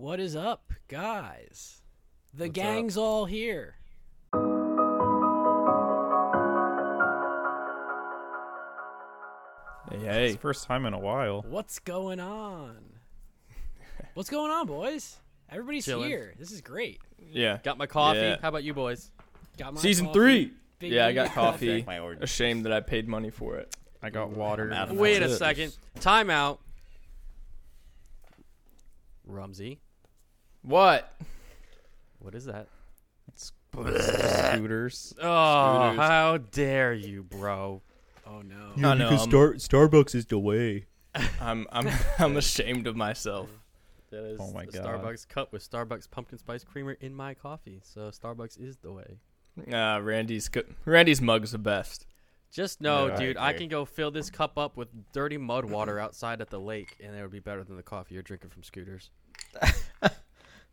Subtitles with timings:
[0.00, 1.82] What is up, guys?
[2.32, 3.74] The What's gang's all here.
[9.90, 10.32] Hey, It's hey.
[10.32, 11.44] the first time in a while.
[11.46, 12.76] What's going on?
[14.14, 15.16] What's going on, boys?
[15.50, 16.06] Everybody's Chillin'.
[16.06, 16.34] here.
[16.38, 17.00] This is great.
[17.30, 17.58] Yeah.
[17.62, 18.20] Got my coffee.
[18.20, 18.36] Yeah.
[18.40, 19.10] How about you boys?
[19.58, 20.18] Got my Season coffee.
[20.18, 20.52] three.
[20.78, 21.82] Big Yeah, I got coffee.
[21.82, 21.98] Drank my.
[22.22, 23.76] Ashamed that I paid money for it.
[24.02, 24.64] I got water.
[24.68, 25.76] I'm out of and Wait a second.
[26.00, 26.60] Time out.
[29.26, 29.78] Rumsey,
[30.62, 31.12] What?
[32.18, 32.68] what is that?
[33.28, 35.14] It's Scooters.
[35.20, 35.96] Oh, Scooters.
[36.06, 37.82] how dare you, bro?
[38.26, 38.72] Oh no.
[38.76, 39.08] No, no.
[39.08, 40.86] I'm, Starbucks is the way.
[41.40, 41.88] I'm I'm
[42.18, 43.48] I'm ashamed of myself.
[44.10, 44.84] That is Oh my the God.
[44.86, 47.80] Starbucks cup with Starbucks pumpkin spice creamer in my coffee.
[47.84, 49.18] So Starbucks is the way.
[49.72, 52.06] Uh, Randy's co- Randy's mug's the best.
[52.52, 53.58] Just know, Yeah, I dude, I agree.
[53.60, 57.14] can go fill this cup up with dirty mud water outside at the lake, and
[57.14, 59.10] it would be better than the coffee you're drinking from Scooters.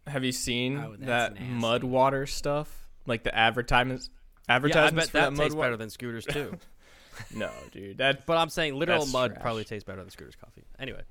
[0.07, 1.45] Have you seen Oh, that nasty.
[1.49, 2.87] mud water stuff?
[3.05, 4.09] Like the advertisements
[4.49, 5.67] Yeah, I bet for that, that, mud tastes water?
[5.67, 6.57] better than Scooters too.
[7.33, 7.97] No, dude.
[7.97, 9.41] That but I'm saying literal mud trash.
[9.41, 10.63] probably tastes better than Scooters coffee.
[10.77, 11.01] Anyway,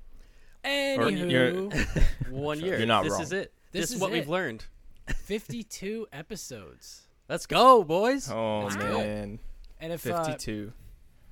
[0.63, 1.99] Anywho,
[2.29, 2.77] one year.
[2.77, 3.21] You're not this wrong.
[3.23, 3.51] is it.
[3.71, 4.13] This This, is is what it.
[4.13, 4.65] we've learned.
[5.07, 7.07] 52 episodes.
[7.29, 8.29] Let's go, boys.
[8.31, 8.97] Oh Let's go.
[8.99, 9.39] man.
[9.79, 10.35] And if uh,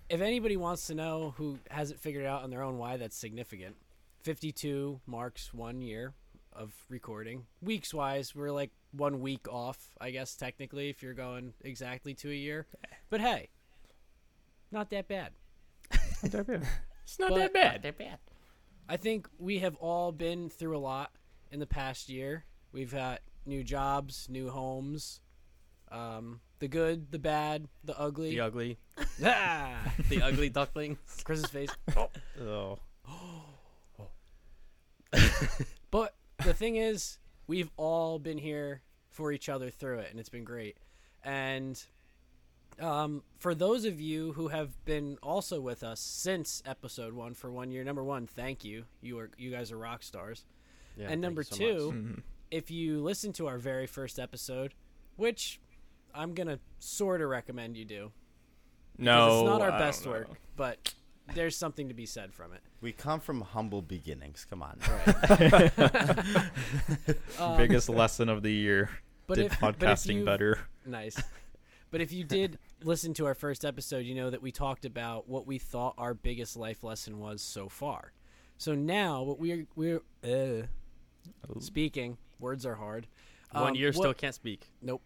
[0.09, 3.75] if anybody wants to know who hasn't figured out on their own why that's significant,
[4.23, 6.13] 52 marks one year
[6.55, 7.45] of recording.
[7.61, 12.29] Weeks wise, we're like one week off, I guess technically if you're going exactly to
[12.31, 12.65] a year.
[13.09, 13.49] But hey,
[14.71, 15.31] not that bad.
[16.23, 17.73] It's not But- that bad.
[17.73, 18.17] Not that bad
[18.87, 21.11] i think we have all been through a lot
[21.51, 22.45] in the past year.
[22.71, 25.21] We've had new jobs, new homes,
[25.91, 28.31] um, the good, the bad, the ugly.
[28.31, 28.77] The ugly,
[29.23, 29.93] Ah!
[30.09, 30.97] the ugly duckling.
[31.23, 31.69] Chris's face.
[31.95, 32.79] Oh.
[35.11, 35.21] But
[36.45, 40.43] the thing is, we've all been here for each other through it, and it's been
[40.43, 40.77] great.
[41.23, 41.81] And
[42.79, 47.51] um, for those of you who have been also with us since episode one for
[47.51, 48.85] one year, number one, thank you.
[49.01, 50.45] You are you guys are rock stars.
[50.97, 51.95] Yeah, and number so two, much.
[51.95, 52.21] Mhm.
[52.51, 54.73] if you listen to our very first episode,
[55.15, 55.59] which
[56.13, 58.11] I'm gonna sort of recommend you do.
[58.97, 60.93] because No, it's not our I best work, but
[61.33, 62.61] there's something to be said from it.
[62.81, 64.45] We come from humble beginnings.
[64.49, 64.79] Come on.
[67.39, 68.89] Um, Biggest lesson of the year.
[69.27, 70.59] but Did if, podcasting you- better.
[70.85, 71.21] Nice.
[71.91, 75.27] But if you did listen to our first episode, you know that we talked about
[75.29, 78.11] what we thought our biggest life lesson was so far.
[78.57, 80.65] So now, what we're we're uh,
[81.59, 83.07] speaking words are hard.
[83.51, 84.69] One Um, year what- still can't speak.
[84.81, 85.01] Nope.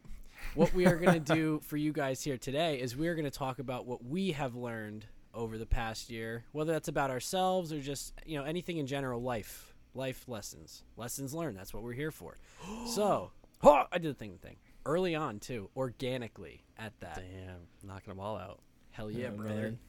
[0.56, 3.32] What we are going to do for you guys here today is we're going to
[3.32, 7.80] talk about what we have learned over the past year, whether that's about ourselves or
[7.80, 11.58] just, you know, anything in general, life, life lessons, lessons learned.
[11.58, 12.38] That's what we're here for.
[12.88, 13.32] so,
[13.64, 17.16] oh, I did the thing the thing early on too, organically at that.
[17.18, 18.60] Damn, knocking them all out.
[18.92, 19.54] Hell yeah, Oh, brother.
[19.62, 19.80] man.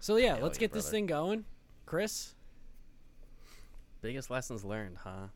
[0.00, 1.44] So yeah, Hell let's yeah, get this thing going.
[1.86, 2.34] Chris,
[4.00, 5.28] Biggest lessons learned, huh?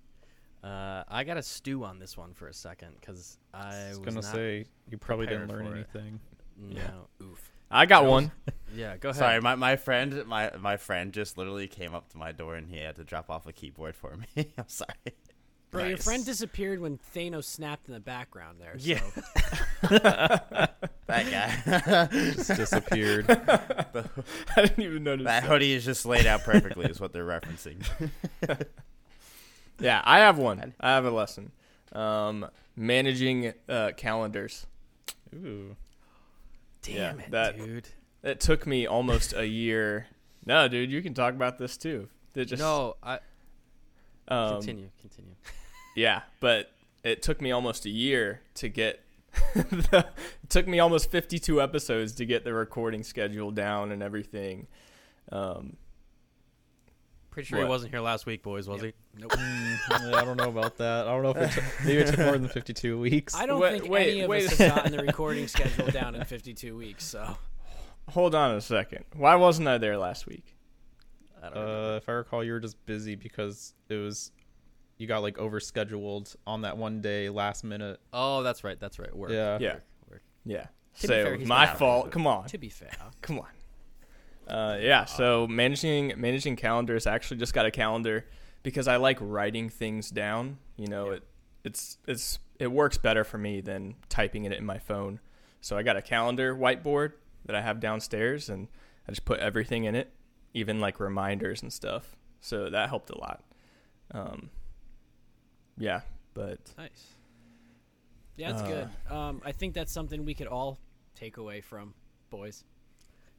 [0.67, 4.01] Uh, I got to stew on this one for a second because I I was
[4.01, 5.87] was gonna say you probably didn't learn for it.
[5.95, 6.21] anything.
[6.69, 6.91] yeah.
[7.23, 7.51] oof.
[7.71, 8.33] I got was- one.
[8.77, 9.19] Yeah, go ahead.
[9.19, 12.69] Sorry, my, my friend my my friend just literally came up to my door and
[12.69, 14.53] he had to drop off a keyboard for me.
[14.59, 14.91] I'm sorry.
[15.71, 18.79] bro, your friend disappeared when Thanos snapped in the background there.
[18.79, 18.87] So.
[18.87, 20.67] Yeah.
[21.07, 22.09] That guy.
[22.35, 23.25] Just disappeared.
[23.31, 25.25] I didn't even notice.
[25.25, 26.85] that hoodie is just laid out perfectly.
[26.85, 27.77] Is what they're referencing.
[29.81, 30.75] Yeah, I have one.
[30.81, 31.53] I have a lesson.
[31.93, 32.47] Um,
[32.77, 34.67] managing uh, calendars.
[35.35, 35.77] Ooh.
[36.83, 37.89] Damn Yeah, it, that- dude.
[38.23, 40.09] It took me almost a year.
[40.45, 42.09] No, dude, you can talk about this too.
[42.35, 43.21] It just no, I
[44.29, 45.35] um, continue, continue.
[45.95, 46.71] Yeah, but
[47.05, 49.05] it took me almost a year to get.
[49.55, 50.07] the,
[50.43, 54.67] it took me almost 52 episodes to get the recording schedule down and everything.
[55.31, 55.77] Um,
[57.39, 58.95] Pretty sure he wasn't here last week, boys, was Yep.
[59.15, 59.21] he?
[59.21, 59.31] Nope.
[59.31, 61.07] Mm, I don't know about that.
[61.07, 63.33] I don't know if it took, maybe it took more than 52 weeks.
[63.37, 64.47] I don't Wait- think wait- any of wait.
[64.47, 67.05] us have gotten the recording schedule down in 52 weeks.
[67.05, 67.37] So
[68.09, 69.05] hold on a second.
[69.15, 70.57] Why wasn't I there last week?
[71.41, 74.33] I don't Uh, if I recall, you were just busy because it was
[74.97, 78.01] you got like overscheduled on that one day, last minute.
[78.13, 79.15] Oh, that's right, that's right.
[79.15, 79.31] Work.
[79.31, 79.59] Yeah.
[79.61, 79.73] Yeah.
[79.75, 80.23] Work, work.
[80.45, 80.63] Yeah.
[80.63, 80.69] To
[81.03, 82.11] be so fair, my fault.
[82.11, 82.49] Come on.
[82.49, 82.91] to be fair,
[83.23, 83.47] Come on.
[84.49, 85.05] Uh, yeah.
[85.05, 87.07] So managing managing calendars.
[87.07, 88.27] I actually just got a calendar
[88.63, 90.59] because I like writing things down.
[90.77, 91.23] You know, it
[91.65, 95.21] it's it's it works better for me than typing it in my phone.
[95.61, 97.13] So I got a calendar whiteboard
[97.47, 98.69] that I have downstairs, and
[99.07, 100.13] I just put everything in it,
[100.55, 102.17] even like reminders and stuff.
[102.41, 103.43] So that helped a lot.
[104.13, 104.51] Um,
[105.77, 106.01] yeah,
[106.35, 107.15] but Nice.
[108.37, 109.13] Yeah, that's Uh, good.
[109.13, 110.79] Um, I think that's something we could all
[111.15, 111.95] take away from
[112.31, 112.65] boys.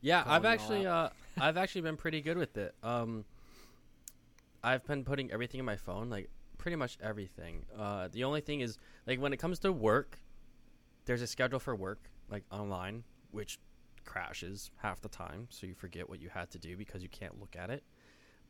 [0.01, 1.09] Yeah, I've actually uh,
[1.39, 2.73] I've actually been pretty good with it.
[2.83, 3.25] Um,
[4.63, 7.65] I've been putting everything in my phone, like pretty much everything.
[7.77, 10.19] Uh, the only thing is, like when it comes to work,
[11.05, 13.59] there's a schedule for work, like online, which
[14.05, 17.39] crashes half the time, so you forget what you had to do because you can't
[17.39, 17.83] look at it.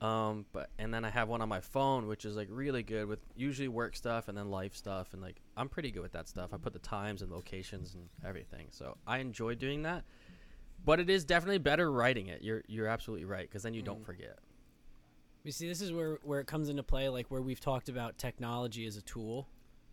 [0.01, 3.07] Um, but and then I have one on my phone, which is like really good
[3.07, 6.27] with usually work stuff and then life stuff, and like I'm pretty good with that
[6.27, 6.53] stuff.
[6.53, 10.05] I put the times and locations and everything, so I enjoy doing that.
[10.85, 12.41] But it is definitely better writing it.
[12.41, 14.05] You're you're absolutely right because then you don't Mm.
[14.05, 14.39] forget.
[15.43, 18.17] You see, this is where where it comes into play, like where we've talked about
[18.17, 19.47] technology as a tool,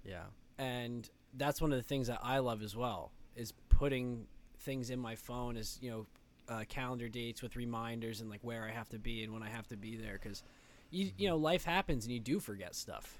[0.05, 0.25] Yeah.
[0.59, 4.27] and that's one of the things that I love as well is putting
[4.59, 6.07] things in my phone as you know
[6.49, 9.49] uh, calendar dates with reminders and like where I have to be and when I
[9.49, 10.43] have to be there because
[10.91, 13.19] you you know life happens and you do forget stuff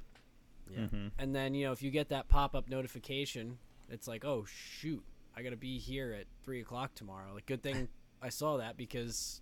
[0.71, 0.87] Yeah.
[0.87, 1.11] Mhm.
[1.19, 3.59] and then you know if you get that pop up notification
[3.91, 5.05] it's like oh shoot
[5.37, 7.89] I gotta be here at three o'clock tomorrow like good thing
[8.23, 9.41] I saw that because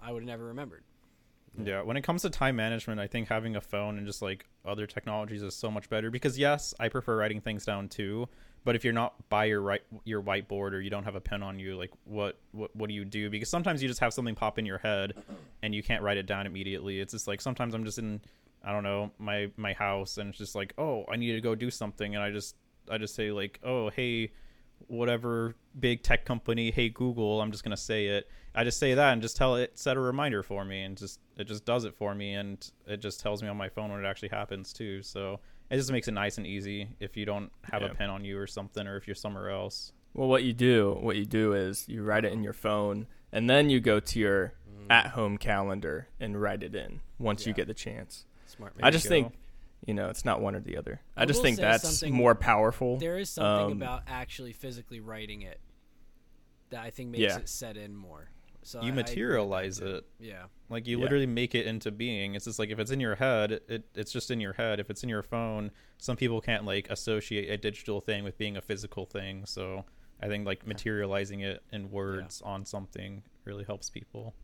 [0.00, 0.84] I would have never remembered
[1.62, 4.46] Yeah, when it comes to time management, I think having a phone and just like
[4.64, 8.28] other technologies is so much better because yes, I prefer writing things down too,
[8.64, 11.42] but if you're not by your right your whiteboard or you don't have a pen
[11.42, 13.30] on you, like what what what do you do?
[13.30, 15.14] Because sometimes you just have something pop in your head
[15.62, 16.98] and you can't write it down immediately.
[17.00, 18.20] It's just like sometimes I'm just in
[18.64, 21.54] I don't know, my my house and it's just like, "Oh, I need to go
[21.54, 22.56] do something." And I just
[22.90, 24.32] I just say like, "Oh, hey,
[24.88, 28.28] whatever big tech company, hey Google, I'm just gonna say it.
[28.54, 31.20] I just say that and just tell it set a reminder for me, and just
[31.36, 34.04] it just does it for me, and it just tells me on my phone when
[34.04, 35.02] it actually happens too.
[35.02, 35.40] So
[35.70, 37.88] it just makes it nice and easy if you don't have Yeah.
[37.88, 39.92] a pen on you or something, or if you're somewhere else.
[40.12, 43.50] Well, what you do, what you do is you write it in your phone, and
[43.50, 44.86] then you go to your mm.
[44.88, 48.26] at-home calendar and write it in once you get the chance.
[48.46, 48.74] Smart.
[48.80, 49.08] I you just go.
[49.08, 49.34] think,
[49.86, 51.00] you know, it's not one or the other.
[51.16, 52.98] I, I just think that's more powerful.
[52.98, 55.60] there is something Um, about actually physically writing it
[56.70, 57.38] that I think makes Yeah.
[57.38, 58.30] it set in more
[58.62, 59.86] so you I- I agree with that materialize too.
[59.96, 60.04] it.
[60.18, 61.02] yeah Like you Yeah.
[61.04, 62.34] literally make it into being.
[62.34, 64.80] It's just like if it's in your head, it it's just in your head.
[64.80, 68.56] If it's in your phone, some people can't like associate a digital thing with being
[68.56, 69.44] a physical thing.
[69.44, 69.84] So
[70.20, 74.34] I think like materializing it in words on something really helps people.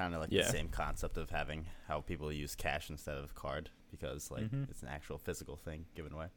[0.00, 0.42] Kind of like Yeah.
[0.44, 4.70] the same concept of having how people use cash instead of card because like Mhm.
[4.70, 6.28] it's an actual physical thing given away.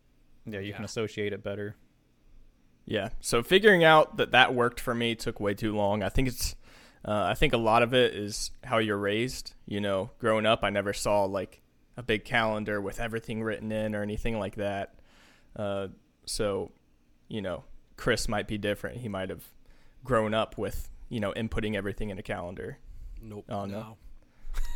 [0.46, 1.76] Yeah, you can associate it better.
[2.86, 3.10] Yeah.
[3.22, 6.04] So figuring out that that worked for me took way too long.
[6.04, 6.56] I think it's,
[7.06, 9.54] uh, I think a lot of it is how you're raised.
[9.66, 11.62] You know, growing up, I never saw like
[11.96, 15.00] a big calendar with everything written in or anything like that.
[15.56, 15.88] Uh,
[16.26, 16.74] so,
[17.30, 17.64] you know,
[17.96, 18.98] Chris might be different.
[18.98, 19.48] He might have
[20.04, 22.80] grown up with you know inputting everything in a calendar.
[23.24, 23.46] Nope.
[23.50, 23.80] Oh no.
[23.80, 23.98] no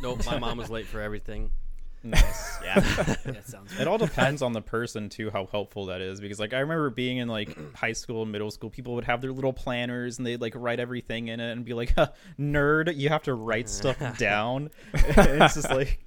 [0.02, 0.26] Nope.
[0.26, 1.50] My mom was late for everything.
[2.04, 2.58] Nice.
[2.62, 2.78] Yeah.
[3.24, 6.54] that sounds it all depends on the person too how helpful that is because like
[6.54, 9.52] i remember being in like high school and middle school people would have their little
[9.52, 11.92] planners and they'd like write everything in it and be like
[12.38, 15.98] nerd you have to write stuff down it's just like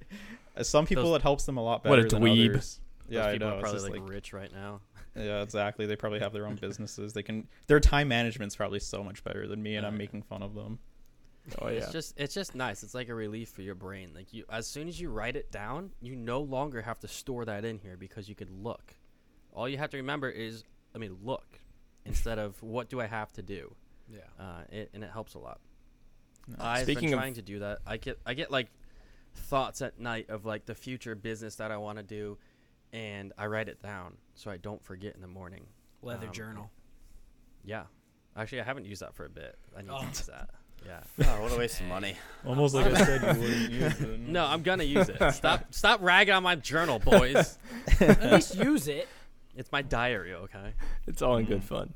[0.62, 1.90] some people Those- it helps them a lot better.
[1.90, 2.50] What better a than dweeb.
[2.52, 2.80] others
[3.10, 4.80] yeah Those i know are probably like, like rich right now.
[5.14, 9.04] yeah exactly they probably have their own businesses they can their time management's probably so
[9.04, 10.78] much better than me and i'm making fun of them
[11.60, 11.78] Oh yeah.
[11.78, 12.82] It's just it's just nice.
[12.82, 14.12] It's like a relief for your brain.
[14.14, 17.44] Like you as soon as you write it down, you no longer have to store
[17.46, 18.94] that in here because you could look.
[19.52, 21.58] All you have to remember is I mean look
[22.04, 23.74] instead of what do I have to do.
[24.08, 25.60] yeah Uh, it, and it helps a lot.
[26.48, 26.58] Nice.
[26.60, 27.78] I've Speaking been of- trying to do that.
[27.86, 28.68] I get I get like
[29.34, 32.38] thoughts at night of like the future business that I want to do,
[32.92, 35.66] and I write it down so I don't forget in the morning.
[36.02, 36.70] leather Um, journal
[37.64, 37.84] Yeah,
[38.36, 39.56] actually I haven't used that for a bit.
[39.76, 40.00] I need Oh.
[40.02, 40.50] to use that.
[40.86, 41.00] Yeah.
[41.26, 42.16] oh, what a waste of money.
[42.46, 45.32] almost like i said you wouldn't use it No, I'm gonna use it.
[45.32, 47.58] Stop stop ragging on my journal, boys.
[48.00, 49.08] at least use it
[49.56, 50.72] It's my diary, okay?
[51.06, 51.48] it's all in Mm.
[51.48, 51.92] good fun.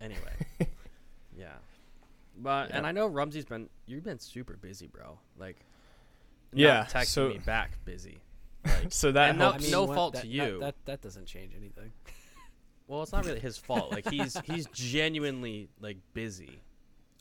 [0.00, 0.20] Anyway.
[1.38, 1.52] yeah.
[2.36, 5.18] But and I know Rumsey's been you've been super busy, bro.
[5.38, 5.56] Like
[6.52, 8.18] not Yeah, texting so- me back busy.
[8.64, 9.58] Like So that And no- helps.
[9.58, 10.60] I mean, no what- fault that, to that- you.
[10.60, 11.92] That, that doesn't change anything.
[12.88, 13.92] well, it's not really his fault.
[13.92, 16.60] Like he's he's genuinely like busy.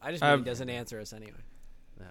[0.03, 1.39] I just mean he I've- doesn't answer us anyway.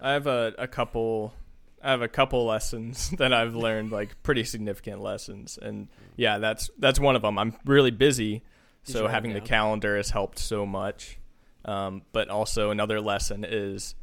[0.00, 1.34] I have a, a couple
[1.82, 6.70] I have a couple lessons that I've learned like pretty significant lessons and yeah that's
[6.78, 8.42] that's one of them I'm really busy
[8.84, 11.18] Did so having the calendar has helped so much
[11.66, 13.94] um, but also another lesson is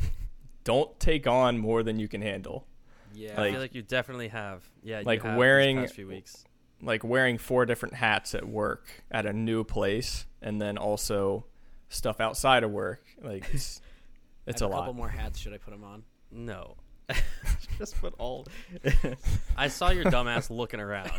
[0.64, 2.66] don't take on more than you can handle
[3.14, 3.40] Yeah.
[3.40, 4.68] I feel like you definitely have.
[4.82, 6.44] Yeah, you like have wearing- past few weeks.
[6.82, 11.44] like wearing four different hats at work at a new place and then also
[11.88, 13.80] stuff outside of work like it's
[14.46, 15.38] it's I a have a couple lot more hats.
[15.38, 16.02] Should I put them on?
[16.30, 16.76] No.
[17.78, 18.46] just put all.
[19.56, 21.12] I saw your dumbass looking around.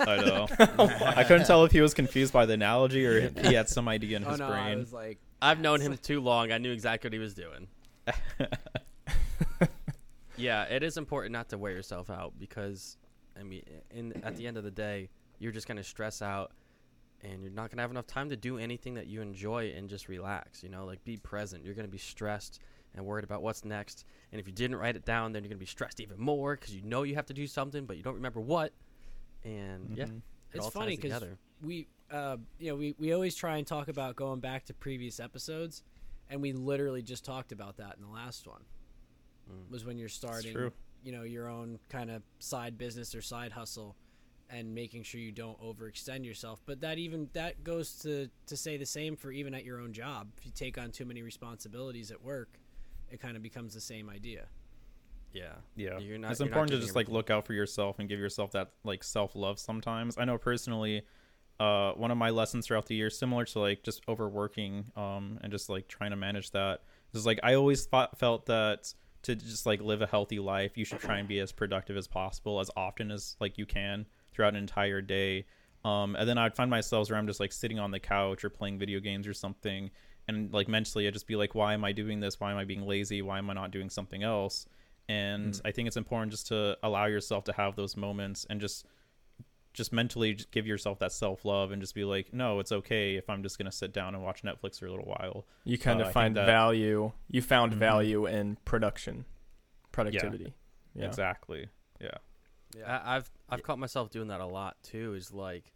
[0.00, 0.46] I know.
[0.78, 3.68] Oh I couldn't tell if he was confused by the analogy or if he had
[3.68, 4.78] some idea in oh his no, I brain.
[4.80, 6.52] was like, I've known him too long.
[6.52, 7.68] I knew exactly what he was doing.
[10.40, 12.96] Yeah, it is important not to wear yourself out because,
[13.38, 16.52] I mean, in at the end of the day, you're just gonna stress out,
[17.22, 20.08] and you're not gonna have enough time to do anything that you enjoy and just
[20.08, 20.62] relax.
[20.62, 21.64] You know, like be present.
[21.64, 22.60] You're gonna be stressed
[22.94, 24.04] and worried about what's next.
[24.32, 26.74] And if you didn't write it down, then you're gonna be stressed even more because
[26.74, 28.72] you know you have to do something, but you don't remember what.
[29.44, 30.16] And yeah, Mhm.
[30.18, 30.22] it
[30.54, 31.24] it's all funny because
[31.62, 35.20] we, uh, you know, we we always try and talk about going back to previous
[35.20, 35.82] episodes,
[36.28, 38.64] and we literally just talked about that in the last one.
[39.50, 39.70] Mm.
[39.70, 40.52] Was when you're starting,
[41.02, 43.96] you know, your own kind of side business or side hustle,
[44.50, 46.60] and making sure you don't overextend yourself.
[46.66, 49.92] But that even that goes to to say the same for even at your own
[49.92, 50.28] job.
[50.38, 52.58] If you take on too many responsibilities at work,
[53.10, 54.46] it kind of becomes the same idea.
[55.32, 57.52] Yeah, Yeah, You're not- it's you're not important to giving just like look out for
[57.52, 59.60] yourself and give yourself that like self love.
[59.60, 61.02] Sometimes I know personally,
[61.60, 65.52] uh, one of my lessons throughout the year, similar to like just overworking, um, and
[65.52, 68.92] just like trying to manage that, is like I always thought, felt that
[69.22, 72.08] to just like live a healthy life, you should try and be as productive as
[72.08, 74.06] possible, as often as like you can
[74.40, 75.44] throughout an entire day.
[75.84, 78.48] Um, and then I'd find myself where I'm just like sitting on the couch or
[78.50, 79.90] playing video games or something,
[80.28, 82.40] and like mentally I'd just be like, why am I doing this?
[82.40, 83.20] Why am I being lazy?
[83.22, 84.66] Why am I not doing something else?
[85.08, 88.86] And I think it's important just to allow yourself to have those moments and just
[89.72, 93.16] just mentally just give yourself that self love and just be like, no, it's okay
[93.16, 95.46] if I'm just gonna sit down and watch Netflix for a little while.
[95.64, 97.12] You kind Uh, of find that- value.
[97.28, 97.76] You found Mhm.
[97.76, 99.24] value in production,
[99.92, 100.54] productivity.
[100.94, 101.06] Yeah.
[101.06, 101.68] Exactly.
[102.00, 102.18] Yeah.
[102.86, 105.14] I, I've I've caught myself doing that a lot too.
[105.14, 105.72] Is like,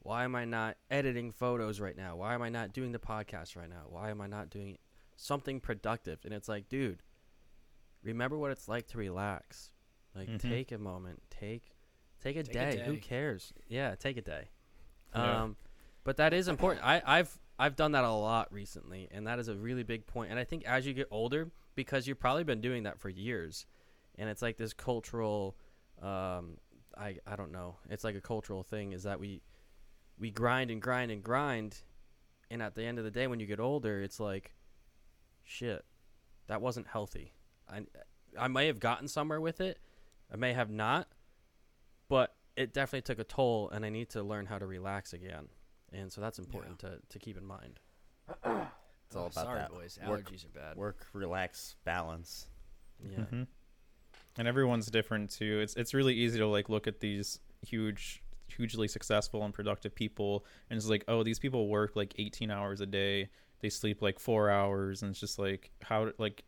[0.00, 2.16] why am I not editing photos right now?
[2.16, 3.84] Why am I not doing the podcast right now?
[3.88, 4.78] Why am I not doing
[5.16, 6.18] something productive?
[6.24, 7.02] And it's like, dude,
[8.02, 9.70] remember what it's like to relax.
[10.14, 10.40] Like, Mhm.
[10.40, 11.22] take a moment.
[11.30, 11.74] Take
[12.22, 12.82] take a, Take a day.
[12.84, 13.52] Who cares?
[13.68, 14.50] Yeah, take a day.
[15.14, 15.42] Yeah.
[15.42, 15.56] Um,
[16.04, 16.84] but that is important.
[16.84, 20.30] I, I've I've done that a lot recently, and that is a really big point.
[20.30, 23.66] And I think as you get older, because you've probably been doing that for years,
[24.16, 25.56] and it's like this cultural,
[26.02, 26.58] um,
[26.96, 28.92] I I don't know, it's like a cultural thing.
[28.92, 29.42] Is that we
[30.18, 31.82] we grind and grind and grind,
[32.50, 34.54] and at the end of the day, when you get older, it's like,
[35.44, 35.84] shit,
[36.46, 37.34] that wasn't healthy.
[37.68, 37.82] I
[38.38, 39.78] I may have gotten somewhere with it,
[40.32, 41.08] I may have not,
[42.08, 45.48] but it definitely took a toll, and I need to learn how to relax again.
[45.92, 47.80] And so that's important to, to keep in mind.
[49.06, 49.98] It's all Oh, about sorry, that boys.
[50.06, 50.76] work- Allergies are bad.
[50.76, 52.46] Work, relax, balance.
[53.02, 53.18] Yeah.
[53.18, 53.48] Mhm.
[54.40, 55.60] And everyone's different too.
[55.60, 60.46] It's it's really easy to like look at these huge hugely successful and productive people
[60.70, 63.28] and it's like, "Oh, these people work like 18 hours a day.
[63.60, 66.44] They sleep like 4 hours." And it's just like how like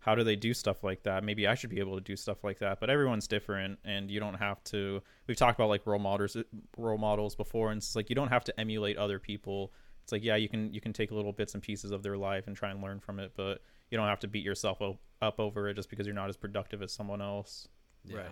[0.00, 1.24] how do they do stuff like that?
[1.24, 2.78] Maybe I should be able to do stuff like that.
[2.78, 6.36] But everyone's different and you don't have to We've talked about like role models
[6.76, 9.72] role models before and it's like you don't have to emulate other people.
[10.02, 12.48] It's like, yeah, you can you can take little bits and pieces of their life
[12.48, 15.38] and try and learn from it, but you don't have to beat yourself up, up
[15.38, 17.68] over it just because you're not as productive as someone else.
[18.04, 18.16] Yeah.
[18.16, 18.28] Right.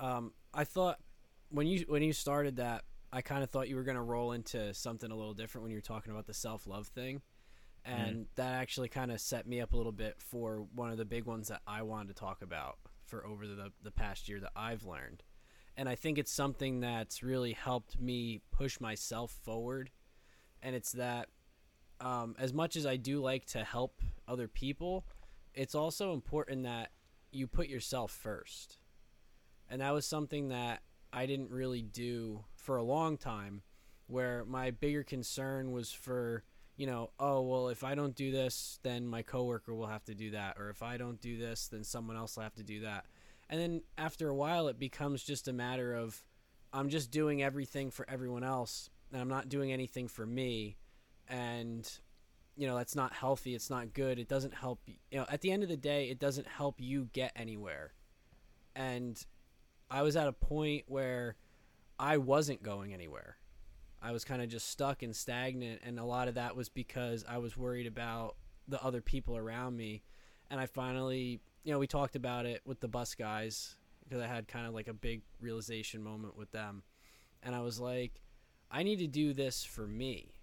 [0.00, 0.98] Um, I thought
[1.50, 4.32] when you when you started that, I kind of thought you were going to roll
[4.32, 7.22] into something a little different when you were talking about the self love thing,
[7.84, 11.04] and that actually kind of set me up a little bit for one of the
[11.04, 14.52] big ones that I wanted to talk about for over the the past year that
[14.56, 15.22] I've learned,
[15.76, 19.90] and I think it's something that's really helped me push myself forward,
[20.62, 21.28] and it's that
[22.00, 25.06] um, as much as I do like to help other people,
[25.54, 26.90] it's also important that
[27.30, 28.78] you put yourself first.
[29.70, 30.82] And that was something that
[31.12, 33.62] I didn't really do for a long time,
[34.06, 36.44] where my bigger concern was for,
[36.76, 40.14] you know, oh, well, if I don't do this, then my coworker will have to
[40.14, 40.56] do that.
[40.58, 43.06] Or if I don't do this, then someone else will have to do that.
[43.48, 46.24] And then after a while, it becomes just a matter of
[46.72, 50.76] I'm just doing everything for everyone else, and I'm not doing anything for me.
[51.28, 51.90] And
[52.56, 55.50] you know that's not healthy it's not good it doesn't help you know at the
[55.50, 57.92] end of the day it doesn't help you get anywhere.
[58.76, 59.22] And
[59.90, 61.36] i was at a point where
[61.98, 63.36] i wasn't going anywhere.
[64.02, 67.24] I was kind of just stuck and stagnant and a lot of that was because
[67.28, 68.36] i was worried about
[68.68, 70.02] the other people around me.
[70.50, 74.26] And i finally you know we talked about it with the bus guys because i
[74.26, 76.82] had kind of like a big realization moment with them.
[77.42, 78.20] And i was like
[78.70, 80.33] i need to do this for me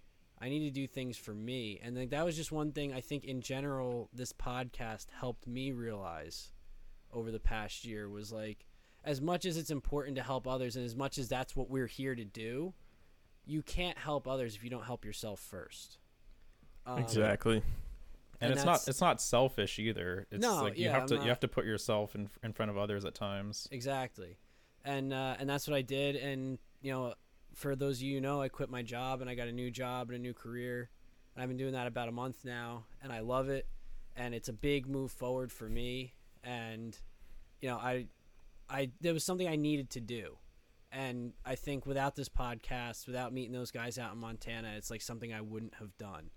[0.42, 1.78] I need to do things for me.
[1.82, 5.70] And like that was just one thing I think in general this podcast helped me
[5.70, 6.50] realize
[7.12, 8.66] over the past year was like
[9.04, 11.86] as much as it's important to help others and as much as that's what we're
[11.86, 12.72] here to do,
[13.44, 15.98] you can't help others if you don't help yourself first.
[16.86, 17.56] Um, Exactly.
[18.40, 20.26] and, And it's not it's not selfish either.
[20.32, 22.28] It's No, like you yeah, have I'm to not- you have to put yourself in
[22.42, 23.68] in front of others at times.
[23.70, 24.36] Exactly,
[24.84, 26.16] and uh, and that's what I did.
[26.16, 27.14] And you know,
[27.54, 29.70] for those of you who know, I quit my job and I got a new
[29.70, 30.90] job and a new career.
[31.34, 33.66] And I've been doing that about a month now, and I love it.
[34.16, 36.14] And it's a big move forward for me.
[36.44, 36.96] And
[37.60, 38.06] you know, I,
[38.68, 40.36] I there was something I needed to do.
[40.90, 45.00] And I think without this podcast, without meeting those guys out in Montana, it's like
[45.00, 46.30] something I wouldn't have done.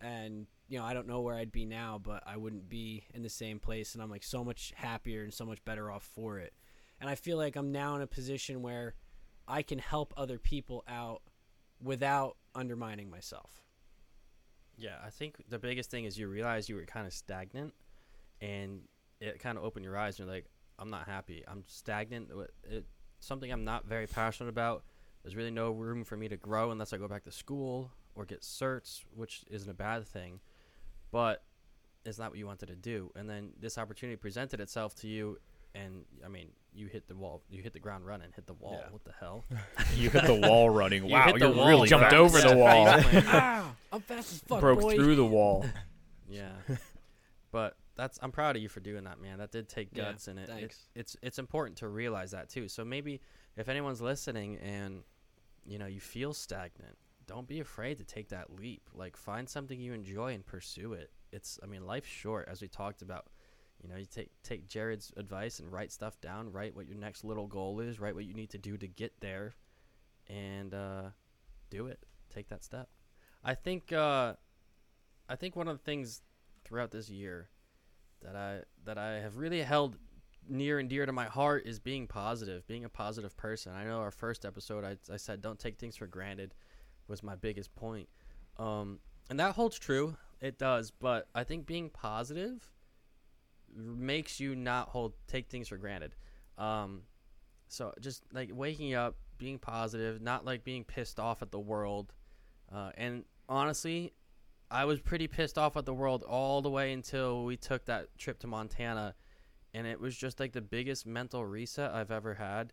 [0.00, 3.22] And you know, I don't know where I'd be now, but I wouldn't be in
[3.22, 3.92] the same place.
[3.94, 6.54] And I'm like so much happier and so much better off for it
[7.00, 8.94] and I feel like I'm now in a position where
[9.50, 11.22] I can help other people out
[11.82, 13.64] without undermining myself.
[14.76, 17.74] Yeah, I think the biggest thing is you realize you were kind of stagnant,
[18.40, 18.82] and
[19.20, 20.18] it kind of opened your eyes.
[20.18, 20.46] And you're like,
[20.78, 21.44] I'm not happy.
[21.46, 22.30] I'm stagnant.
[22.64, 22.86] It-
[23.22, 24.82] something I'm not very passionate about.
[25.22, 28.24] There's really no room for me to grow unless I go back to school or
[28.24, 30.40] get certs, which isn't a bad thing,
[31.10, 31.44] but
[32.06, 33.12] it's not what you wanted to do.
[33.14, 35.36] And then this opportunity presented itself to you,
[35.74, 37.42] and I mean, you hit the wall.
[37.50, 38.28] You hit the ground running.
[38.34, 38.78] Hit the wall.
[38.80, 38.90] Yeah.
[38.90, 39.44] What the hell?
[39.96, 41.04] You hit the wall running.
[41.08, 41.68] Wow, hit the you're wall.
[41.68, 42.14] really Jumped fast.
[42.16, 43.00] over the wall.
[43.02, 44.94] face ah, I'm fast as fuck, Broke boy.
[44.96, 45.66] through the wall.
[46.28, 46.52] Yeah,
[47.50, 49.38] but that's I'm proud of you for doing that, man.
[49.38, 52.68] That did take Yeah, guts, and it, it it's it's important to realize that too.
[52.68, 53.20] So maybe
[53.56, 55.02] if anyone's listening and
[55.66, 56.96] you know you feel stagnant,
[57.26, 58.82] don't be afraid to take that leap.
[58.94, 61.10] Like find something you enjoy and pursue it.
[61.32, 63.26] It's I mean life's short, as we talked about.
[63.82, 66.52] You know, you take take Jared's advice and write stuff down.
[66.52, 67.98] Write what your next little goal is.
[67.98, 69.54] Write what you need to do to get there,
[70.28, 71.02] and uh,
[71.70, 72.04] do it.
[72.32, 72.88] Take that step.
[73.42, 74.34] I think uh,
[75.28, 76.22] I think one of the things
[76.64, 77.48] throughout this year
[78.22, 79.96] that I that I have really held
[80.48, 83.72] near and dear to my heart is being positive, being a positive person.
[83.72, 86.54] I know our first episode I, I said don't take things for granted
[87.08, 88.08] was my biggest point.
[88.58, 90.16] Um, and that holds true.
[90.40, 92.70] It does, but I think being positive
[93.74, 96.14] makes you not hold take things for granted.
[96.58, 97.02] Um,
[97.68, 102.12] so just like waking up, being positive, not like being pissed off at the world.
[102.72, 104.12] Uh, and honestly,
[104.70, 108.06] I was pretty pissed off at the world all the way until we took that
[108.18, 109.14] trip to Montana,
[109.74, 112.72] and it was just like the biggest mental reset I've ever had,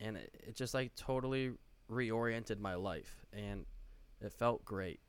[0.00, 1.52] and it, it just like totally
[1.90, 3.64] reoriented my life, and
[4.20, 5.00] it felt great.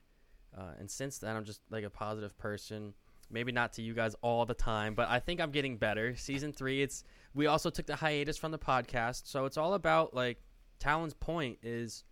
[0.57, 2.93] Uh, and since then, I'm just like a positive person.
[3.31, 6.15] Maybe not to you guys all the time, but I think I'm getting better.
[6.15, 10.15] Season three, it's we also took the hiatus from the podcast, so it's all about
[10.15, 10.41] like
[10.79, 12.03] Talon's point is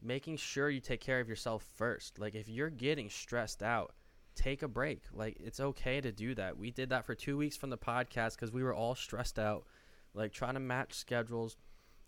[0.00, 2.18] making sure you take care of yourself first.
[2.18, 3.94] Like if you're getting stressed out,
[4.36, 5.02] take a break.
[5.12, 6.56] Like it's okay to do that.
[6.56, 9.66] We did that for 2 weeks from the podcast cuz we were all stressed out,
[10.14, 11.56] like trying to match schedules.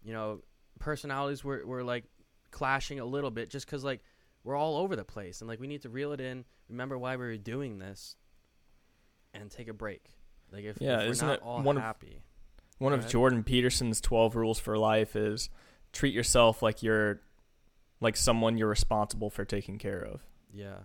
[0.03, 0.43] You know,
[0.79, 2.05] personalities were were like
[2.53, 4.03] clashing a little bit just cuz like
[4.45, 7.17] we're all over the place and like we need to reel it in, remember why
[7.17, 8.17] we were doing this
[9.35, 10.03] and take a break.
[10.53, 12.23] Like if, Yeah, if we're isn't it all one of- happy.
[12.79, 13.09] One Go of.
[13.09, 15.51] Jordan Peterson's 12 rules for life is
[15.93, 17.21] treat yourself like you're
[18.01, 20.23] like someone you're responsible for taking care of.
[20.53, 20.79] yeah.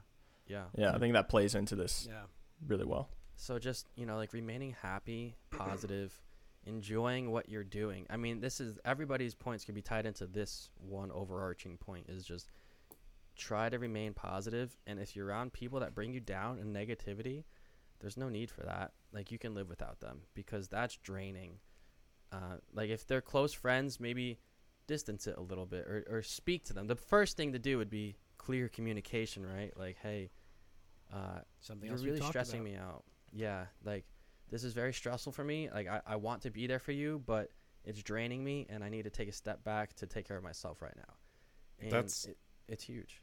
[0.48, 0.66] Yeah.
[0.78, 2.24] Yeah, I think that plays into this Yeah.
[2.68, 3.10] really well.
[3.36, 6.22] So just you know, like remaining happy, positive,
[6.66, 8.06] enjoying what you're doing.
[8.10, 12.24] I mean, this is everybody's points can be tied into this one overarching point is
[12.26, 12.52] just
[13.36, 17.44] try to remain positive and if you're around people that bring you down and negativity,
[18.00, 18.92] there's no need for that.
[19.14, 21.60] Like you can live without them because that's draining.
[22.32, 24.40] Uh, like if they're close friends, maybe
[24.88, 26.88] distance it a little bit or, or speak to them.
[26.88, 29.72] The first thing to do would be clear communication, right?
[29.78, 30.30] Like, hey,
[31.14, 32.72] uh, Something you're really stressing about.
[32.72, 33.04] me out.
[33.32, 34.06] Yeah, like
[34.50, 35.70] this is very stressful for me.
[35.74, 37.50] Like I, I want to be there for you, but
[37.84, 40.44] it's draining me, and I need to take a step back to take care of
[40.44, 41.14] myself right now.
[41.80, 43.22] And That's- it, it's huge.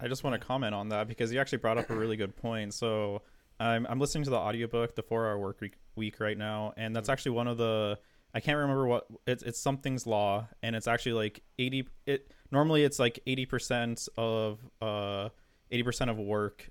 [0.00, 2.34] I just want to comment on that because you actually brought up a really good
[2.34, 2.74] point.
[2.74, 3.22] So
[3.62, 6.94] I'm I'm listening to the audiobook, the four hour work week, week right now, and
[6.94, 7.98] that's actually one of the
[8.34, 11.86] I can't remember what it's it's something's law, and it's actually like eighty.
[12.06, 15.28] It normally it's like eighty percent of uh
[15.70, 16.70] eighty percent of work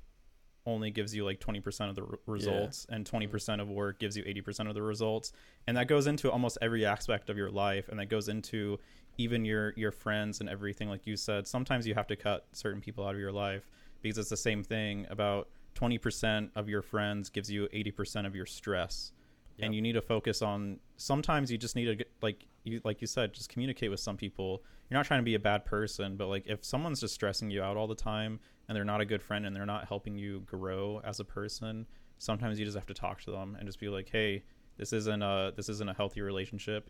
[0.65, 4.23] only gives you like 20% of the r- results and 20% of work gives you
[4.23, 5.34] 80% of the results
[5.65, 8.77] and that goes into almost every aspect of your life and that goes into
[9.17, 11.47] even your your friends and everything like you said.
[11.47, 13.69] Sometimes you have to cut certain people out of your life
[14.01, 18.45] because it's the same thing about 20% of your friends gives you 80% of your
[18.45, 19.12] stress.
[19.57, 19.65] Yep.
[19.65, 23.01] and you need to focus on sometimes you just need to get, like you like
[23.01, 24.63] you said just communicate with some people.
[24.89, 27.62] You're not trying to be a bad person but like if someone's just stressing you
[27.62, 30.39] out all the time and they're not a good friend and they're not helping you
[30.45, 31.86] grow as a person
[32.17, 34.41] sometimes you just have to talk to them and just be like hey
[34.77, 36.89] this isn't a this isn't a healthy relationship.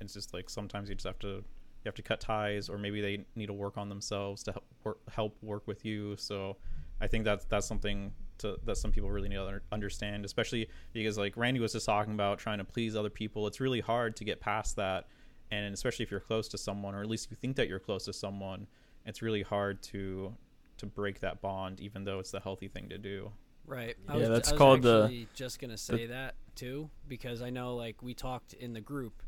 [0.00, 3.00] It's just like sometimes you just have to you have to cut ties or maybe
[3.00, 6.16] they need to work on themselves to help work, help work with you.
[6.16, 6.56] So
[7.02, 8.12] i think that's that's something
[8.42, 12.12] to that some people really need to understand, especially because like Randy was just talking
[12.12, 13.46] about trying to please other people.
[13.46, 15.06] It's really hard to get past that,
[15.50, 18.04] and especially if you're close to someone, or at least you think that you're close
[18.04, 18.66] to someone,
[19.06, 20.34] it's really hard to
[20.78, 23.30] to break that bond, even though it's the healthy thing to do.
[23.64, 23.96] Right.
[24.06, 27.50] Yeah, I was, that's I was called the- just gonna say that too because I
[27.50, 29.22] know like we talked in the group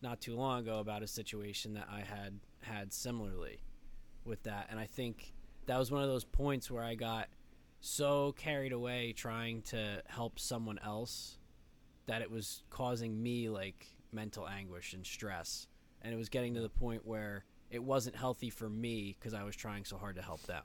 [0.00, 3.60] not too long ago about a situation that I had had similarly
[4.24, 5.32] with that, and I think
[5.68, 7.28] that was one of those points where I got
[7.80, 11.38] so carried away trying to help someone else
[12.06, 15.68] that it was causing me like mental anguish and stress,
[16.02, 19.44] and it was getting to the point where it wasn't healthy for me because I
[19.44, 20.64] was trying so hard to help them.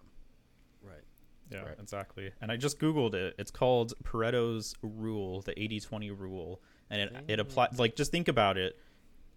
[0.82, 1.04] Right.
[1.52, 1.76] Yeah, Right.
[1.80, 2.32] exactly.
[2.42, 3.36] And I just googled it.
[3.38, 8.58] It's called Pareto's rule, the 80-20 rule, and it it applies like just think about
[8.58, 8.80] it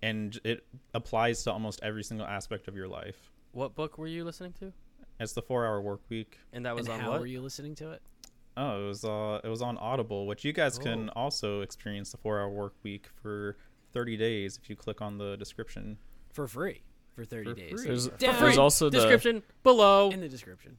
[0.03, 3.33] and it applies to almost every single aspect of your life.
[3.53, 4.73] What book were you listening to?
[5.19, 6.39] It's the 4-hour work week.
[6.53, 7.21] And that was and on how what?
[7.21, 8.03] were you listening to it?
[8.57, 11.13] Oh, it was uh it was on Audible, which you guys can Oh.
[11.23, 13.57] also experience the 4-hour work week for
[13.93, 15.99] 30 days if you click on the description.
[16.33, 16.83] for free
[17.15, 17.71] for 30 For days.
[17.73, 17.85] free.
[17.87, 20.11] There's, Down there's also the Description below.
[20.11, 20.77] in the description.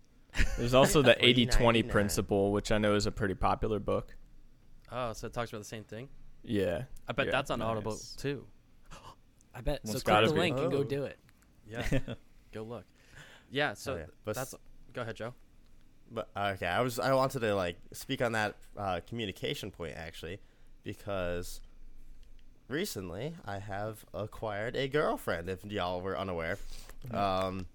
[0.58, 4.16] there's also the 80-20 principle, which I know is a pretty popular book.
[4.92, 6.10] Oh, so it talks about the same thing.
[6.44, 6.84] Yeah.
[7.08, 8.46] I bet Yeah, that's on Audible too.
[9.56, 9.82] I bet.
[9.84, 10.40] Well, so click the be.
[10.40, 10.84] link and go Oh.
[10.84, 11.18] do it.
[11.68, 11.86] Yeah.
[12.54, 12.86] Go look.
[13.52, 13.74] Yeah.
[13.74, 14.06] So Oh, yeah.
[14.26, 14.56] But that's.
[14.94, 15.34] Go ahead, Joe.
[16.10, 20.40] But okay, I was I wanted to like speak on that uh, communication point actually,
[20.84, 21.60] because
[22.70, 25.50] recently I have acquired a girlfriend.
[25.50, 26.58] If y'all were unaware,
[27.12, 27.66] um,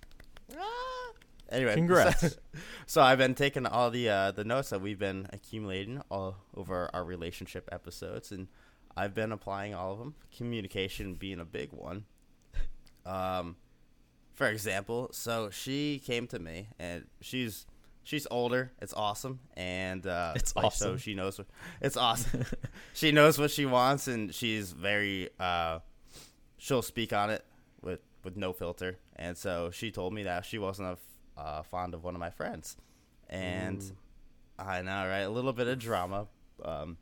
[0.58, 1.12] ah,
[1.50, 2.38] anyway, Congrats.
[2.86, 6.90] So, I've been taking all the uh, the notes that we've been accumulating all over
[6.94, 8.48] our relationship episodes, and
[8.96, 10.14] I've been applying all of them.
[10.36, 12.04] Communication being a big one.
[13.04, 13.56] Um,
[14.34, 17.66] for example, so she came to me, and she's
[18.02, 18.72] she's older.
[18.80, 20.98] It's awesome, and uh, It's like, So awesome.
[20.98, 21.46] she knows what
[21.80, 22.44] it's awesome.
[22.94, 25.30] she knows what she wants, and she's very.
[25.38, 25.80] Uh,
[26.58, 27.44] she'll speak on it
[27.82, 30.98] with with no filter, and so she told me that she wasn't a f-
[31.36, 32.76] uh, fond of one of my friends,
[33.28, 33.82] and
[34.58, 35.20] I know, right?
[35.20, 36.26] A little bit of drama,
[36.64, 36.96] um,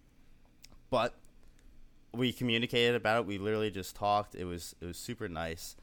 [0.91, 1.15] but
[2.13, 3.27] we communicated about it.
[3.27, 4.35] We literally just talked.
[4.35, 5.77] It was it was super nice.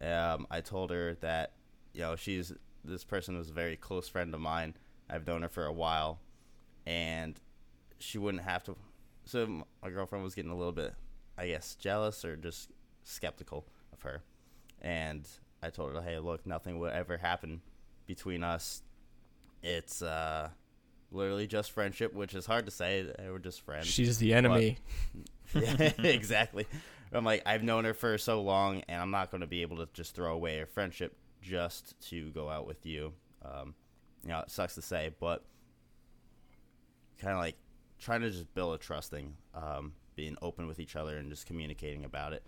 [0.00, 1.52] Um, I told her that
[1.92, 2.52] you know she's
[2.84, 4.74] this person was a very close friend of mine.
[5.10, 6.20] I've known her for a while,
[6.86, 7.38] and
[7.98, 8.76] she wouldn't have to.
[9.24, 10.94] So my girlfriend was getting a little bit,
[11.36, 12.70] I guess, jealous or just
[13.02, 14.22] skeptical of her,
[14.80, 15.26] and
[15.62, 17.60] I told her, "Hey, look, nothing will ever happen
[18.06, 18.82] between us.
[19.62, 20.50] It's uh,
[21.10, 23.12] literally just friendship, which is hard to say.
[23.18, 24.78] They were just friends." She's the enemy.
[25.54, 26.66] yeah, exactly.
[27.12, 29.78] I'm like, I've known her for so long, and I'm not going to be able
[29.78, 33.12] to just throw away a friendship just to go out with you.
[33.44, 33.74] Um,
[34.22, 35.44] you know, it sucks to say, but
[37.18, 37.56] kind of like
[37.98, 41.46] trying to just build a trust thing, um, being open with each other and just
[41.46, 42.42] communicating about it.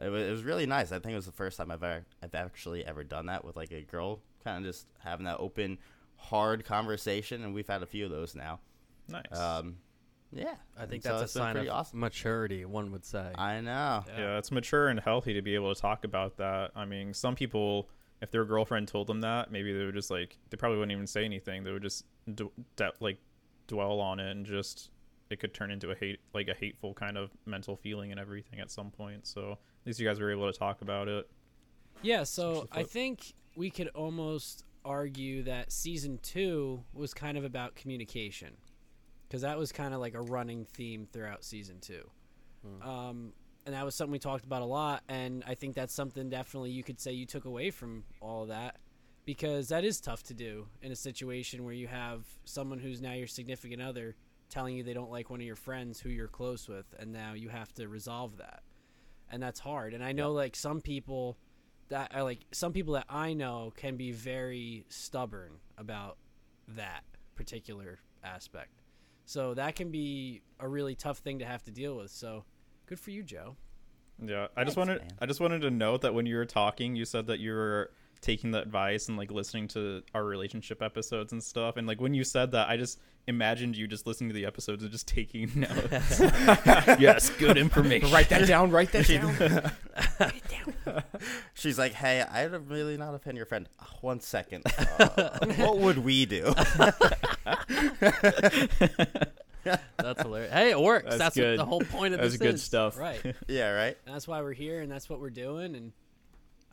[0.00, 0.90] It was, it was really nice.
[0.90, 3.56] I think it was the first time I've ever, I've actually ever done that with
[3.56, 5.78] like a girl, kind of just having that open,
[6.16, 8.60] hard conversation, and we've had a few of those now.
[9.08, 9.38] Nice.
[9.38, 9.76] Um,
[10.32, 12.00] yeah, I think and so that's a sign of awesome.
[12.00, 12.64] maturity.
[12.64, 13.30] One would say.
[13.34, 14.04] I know.
[14.16, 16.70] yeah, it's mature and healthy to be able to talk about that.
[16.74, 17.88] I mean, some people,
[18.20, 21.06] if their girlfriend told them that, maybe they would just like they probably wouldn't even
[21.06, 21.64] say anything.
[21.64, 23.18] They would just d- de- like
[23.66, 24.90] dwell on it and just
[25.30, 28.60] it could turn into a hate like a hateful kind of mental feeling and everything
[28.60, 29.26] at some point.
[29.26, 31.28] So at least you guys were able to talk about it.
[32.02, 37.74] Yeah, so I think we could almost argue that season two was kind of about
[37.76, 38.56] communication,
[39.32, 42.06] because that was kind of like a running theme throughout season two,
[42.82, 43.32] um,
[43.64, 45.02] and that was something we talked about a lot.
[45.08, 48.48] And I think that's something definitely you could say you took away from all of
[48.48, 48.76] that,
[49.24, 53.14] because that is tough to do in a situation where you have someone who's now
[53.14, 54.16] your significant other
[54.50, 57.32] telling you they don't like one of your friends who you're close with, and now
[57.32, 58.62] you have to resolve that,
[59.30, 59.94] and that's hard.
[59.94, 61.38] And I know like some people
[61.88, 66.18] that I like some people that I know can be very stubborn about
[66.68, 68.82] that particular aspect.
[69.24, 72.10] So that can be a really tough thing to have to deal with.
[72.10, 72.44] So
[72.86, 73.56] good for you, Joe.
[74.24, 75.10] Yeah, I just wanted man.
[75.20, 77.90] I just wanted to note that when you were talking, you said that you were
[78.20, 81.76] taking the advice and like listening to our relationship episodes and stuff.
[81.76, 84.82] And like when you said that, I just imagined you just listening to the episodes
[84.84, 86.20] and just taking notes.
[87.00, 88.10] yes, good information.
[88.12, 88.70] write that down.
[88.70, 89.72] Write that
[90.86, 91.02] down.
[91.54, 93.68] She's like, "Hey, I'm really not a fan of your friend.
[94.00, 94.64] One second,
[94.98, 96.54] uh, what would we do?"
[99.64, 100.52] That's hilarious.
[100.52, 101.04] Hey, it works.
[101.06, 101.58] That's That's, good.
[101.58, 102.62] what the whole point of That's this good is.
[102.62, 102.98] stuff.
[102.98, 103.20] Right.
[103.48, 103.96] yeah, right.
[104.06, 105.92] And that's why we're here and that's what we're doing and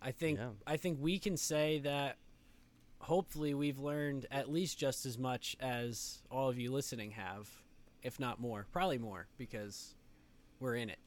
[0.01, 0.49] I think Yeah.
[0.65, 2.17] I think we can say that
[2.99, 7.47] hopefully we've learned at least just as much as all of you listening have,
[8.01, 8.65] if not more.
[8.71, 9.93] Probably more because
[10.59, 10.99] we're in it.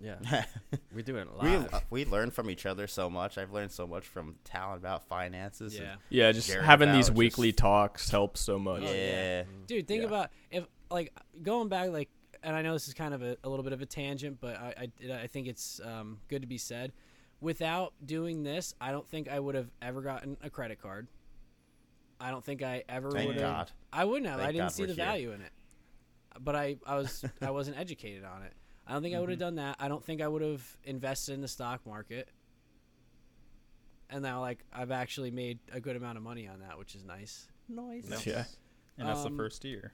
[0.00, 0.44] Yeah,
[0.94, 1.72] we do it we live.
[1.74, 3.38] uh, we learn from each other so much.
[3.38, 5.74] I've learned so much from Talon about finances.
[5.76, 5.94] and- Yeah.
[6.26, 8.82] Yeah, just Jared having these about weekly talks helps so much.
[8.82, 8.88] yeah.
[8.88, 9.42] Oh, yeah.
[9.66, 10.08] Dude, think Yeah.
[10.08, 12.08] about if like going back like
[12.42, 14.56] and I know this is kind of a, a little bit of a tangent, but
[14.56, 16.92] I I, I think it's um, good to be said.
[17.40, 21.06] Without doing this, I don't think I would have ever gotten a credit card.
[22.20, 23.72] I don't think I ever would have.
[23.92, 24.38] I wouldn't have.
[24.38, 25.04] Thank I didn't God see the here.
[25.04, 25.50] value in it.
[26.40, 28.52] But I, I was I wasn't educated on it.
[28.86, 29.44] I don't think I would have Mm-hmm.
[29.46, 29.76] done that.
[29.78, 32.28] I don't think I would have invested in the stock market.
[34.10, 37.04] And now like I've actually made a good amount of money on that, which is
[37.04, 37.48] nice.
[37.68, 38.26] Nice.
[38.26, 38.44] Yeah.
[38.98, 39.92] And that's Um, the first year.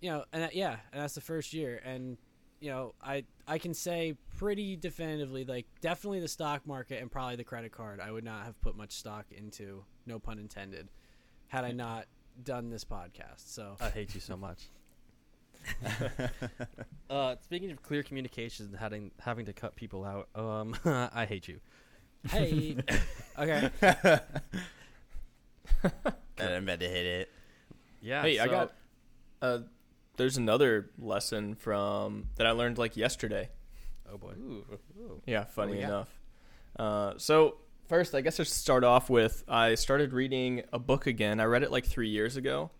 [0.00, 2.18] you know, and that, yeah, and that's the first year, and
[2.60, 7.36] you know, I I can say pretty definitively, like definitely the stock market and probably
[7.36, 8.00] the credit card.
[8.00, 10.88] I would not have put much stock into, no pun intended,
[11.48, 12.06] had I not
[12.42, 13.48] done this podcast.
[13.52, 14.68] So I hate you so much.
[17.10, 21.48] uh, speaking of clear communications and having having to cut people out, um, I hate
[21.48, 21.60] you.
[22.28, 22.76] hey,
[23.38, 23.70] okay,
[26.38, 27.30] And I meant to hit it.
[28.00, 28.22] Yeah.
[28.22, 28.72] Hey, I got.
[29.40, 29.58] Uh,
[30.16, 33.50] there's another lesson from that I learned like yesterday.
[34.10, 34.32] Oh boy.
[35.26, 35.86] Yeah, funny we got?
[35.86, 36.20] enough.
[36.78, 37.56] Uh, so
[37.88, 41.40] first, I guess I should start off with I started reading a book again.
[41.40, 42.70] I read it like three years ago.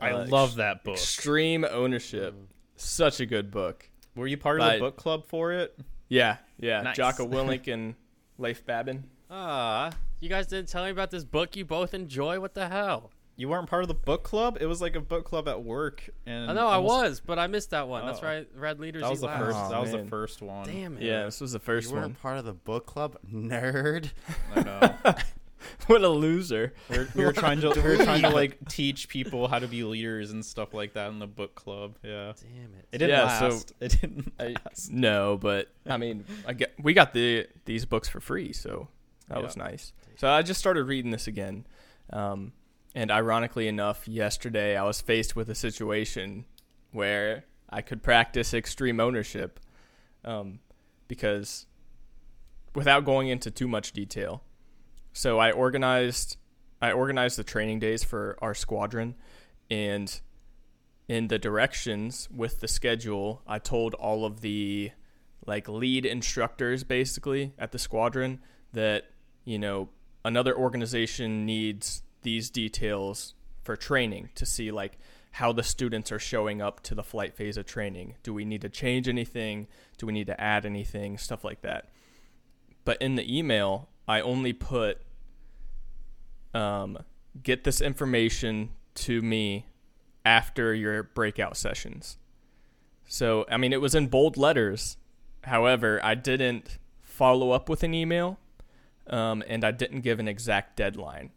[0.00, 0.94] I Uh, love that book.
[0.94, 2.34] Extreme Ownership.
[2.76, 3.88] Such a good book.
[4.16, 5.78] Were you part of By- the book club for it?
[6.08, 6.82] Yeah, yeah.
[6.82, 6.96] Nice.
[6.96, 7.94] Jocko Willink and
[8.38, 9.04] Leif Babin.
[9.30, 12.40] Ah, you guys didn't tell me about this book you both enjoy.
[12.40, 13.10] What the hell?
[13.36, 14.58] You weren't part of the book club.
[14.60, 17.46] It was like a book club at work, and I know I was, but I
[17.46, 18.04] missed that one.
[18.04, 18.26] That's Oh.
[18.26, 18.46] right.
[18.54, 19.02] Red leaders.
[19.02, 19.38] That was the last.
[19.38, 19.56] first.
[19.58, 20.66] Oh, that was the first one.
[20.66, 21.02] Damn it.
[21.04, 22.02] Yeah, this was the first you one.
[22.02, 24.10] weren't part of the book club, nerd.
[24.54, 25.14] I know.
[25.86, 26.72] what a loser.
[26.88, 29.66] we, were, we were trying to we were trying to like teach people how to
[29.68, 31.96] be leaders and stuff like that in the book club.
[32.02, 32.86] Yeah, Damn it.
[32.92, 33.72] it didn't Yeah, so- last.
[33.80, 34.32] it didn't.
[34.40, 34.90] I, last.
[34.90, 38.88] no, but I mean, I get we got the these books for free, so
[39.28, 39.44] that Yeah.
[39.44, 39.92] was nice.
[40.16, 41.66] So I just started reading this again,
[42.12, 42.52] um,
[42.94, 46.44] and ironically enough, yesterday I was faced with a situation
[46.92, 49.60] where I could practice extreme ownership,
[50.24, 50.58] um,
[51.08, 51.66] because
[52.74, 54.42] without going into too much detail,
[55.12, 56.36] so I organized
[56.82, 59.14] I organized the training days for our squadron,
[59.70, 60.20] and
[61.08, 64.92] in the directions with the schedule, I told all of the
[65.46, 68.40] like lead instructors basically at the squadron
[68.72, 69.10] that
[69.44, 69.88] you know
[70.24, 74.98] another organization needs these details for training to see like
[75.32, 78.14] how the students are showing up to the flight phase of training.
[78.22, 79.68] Do we need to change anything?
[79.98, 81.18] Do we need to add anything?
[81.18, 81.88] Stuff like that.
[82.84, 84.98] But in the email, I only put
[86.52, 86.98] um,
[87.42, 89.66] get this information to me
[90.24, 92.18] after your breakout sessions.
[93.06, 94.96] So, I mean, it was in bold letters.
[95.44, 98.38] However, I didn't follow up with an email
[99.08, 101.30] um, and I didn't give an exact deadline.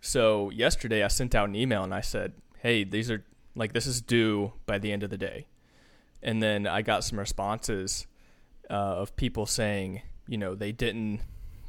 [0.00, 3.86] So, yesterday I sent out an email and I said, hey, these are like, this
[3.86, 5.46] is due by the end of the day.
[6.22, 8.06] And then I got some responses
[8.70, 11.20] uh, of people saying, you know, they didn't.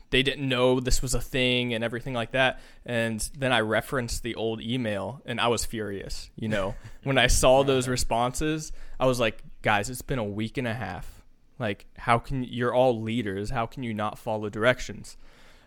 [0.10, 2.60] They didn't know this was a thing and everything like that.
[2.86, 6.30] And then I referenced the old email and I was furious.
[6.36, 10.58] You know, when I saw those responses, I was like, guys, it's been a week
[10.58, 11.24] and a half.
[11.60, 13.50] Like, how can you're all leaders?
[13.50, 15.17] How can you not follow directions?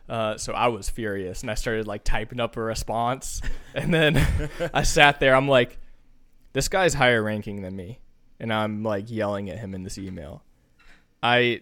[0.08, 3.42] Uh, so I was furious and I started like typing up a response.
[3.72, 5.36] And then I sat there.
[5.36, 5.78] I'm like,
[6.52, 8.00] this guy's higher ranking than me,
[8.40, 10.42] and I'm like yelling at him in this email.
[11.22, 11.60] I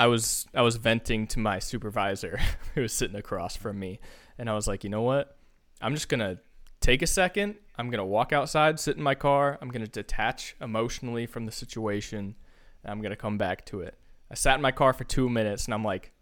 [0.00, 2.40] I was I was venting to my supervisor
[2.74, 4.00] who was sitting across from me,
[4.38, 5.36] and I was like, you know what?
[5.82, 6.38] I'm just gonna
[6.80, 7.56] take a second.
[7.76, 9.58] I'm gonna walk outside, sit in my car.
[9.60, 12.34] I'm gonna detach emotionally from the situation.
[12.82, 13.94] And I'm gonna come back to it.
[14.30, 16.12] I sat in my car for two minutes, and I'm like,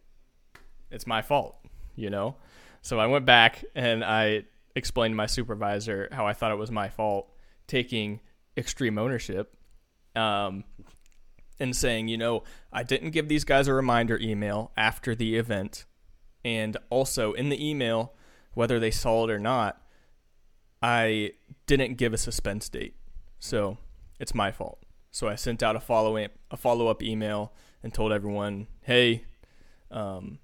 [0.91, 1.55] it's my fault,
[1.95, 2.35] you know.
[2.83, 4.43] So I went back and I
[4.75, 7.31] explained to my supervisor how I thought it was my fault
[7.69, 8.19] taking
[8.57, 9.55] extreme ownership.
[10.17, 10.65] Um,
[11.61, 15.85] and saying, you know, I didn't give these guys a reminder email after the event.
[16.45, 18.15] And also in the email,
[18.55, 19.83] whether they saw it or not,
[20.83, 21.33] I
[21.67, 22.95] didn't give a suspense date.
[23.41, 23.79] So
[24.21, 24.83] it's my fault.
[25.11, 29.25] So I sent out a follow a follow up email and told everyone, hey,
[29.91, 30.39] um,